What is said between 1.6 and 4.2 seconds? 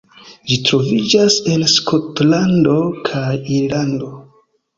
Skotlando kaj Irlando.